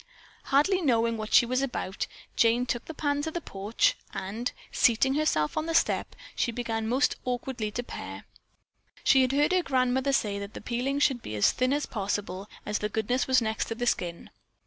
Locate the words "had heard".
9.21-9.51